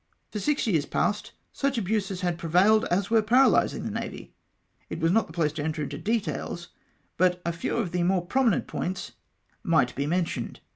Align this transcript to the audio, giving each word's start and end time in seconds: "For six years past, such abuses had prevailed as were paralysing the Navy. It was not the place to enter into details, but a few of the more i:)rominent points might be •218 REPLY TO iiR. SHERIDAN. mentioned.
"For 0.31 0.39
six 0.39 0.65
years 0.65 0.87
past, 0.87 1.31
such 1.53 1.77
abuses 1.77 2.21
had 2.21 2.39
prevailed 2.39 2.85
as 2.85 3.11
were 3.11 3.21
paralysing 3.21 3.83
the 3.83 3.91
Navy. 3.91 4.33
It 4.89 4.99
was 4.99 5.11
not 5.11 5.27
the 5.27 5.31
place 5.33 5.51
to 5.53 5.63
enter 5.63 5.83
into 5.83 5.99
details, 5.99 6.69
but 7.17 7.39
a 7.45 7.53
few 7.53 7.77
of 7.77 7.91
the 7.91 8.01
more 8.01 8.23
i:)rominent 8.23 8.65
points 8.65 9.11
might 9.61 9.93
be 9.93 10.05
•218 10.05 10.05
REPLY 10.05 10.05
TO 10.05 10.07
iiR. 10.07 10.09
SHERIDAN. 10.09 10.09
mentioned. 10.09 10.59